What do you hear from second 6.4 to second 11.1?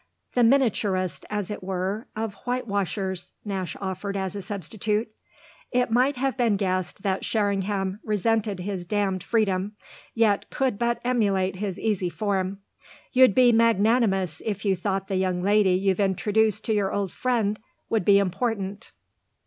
guessed that Sherringham resented his damned freedom, yet could but